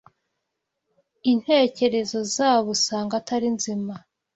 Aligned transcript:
intekerezo 1.31 2.19
zabo 2.35 2.67
usanga 2.75 3.13
atari 3.21 3.47
nzima 3.57 3.93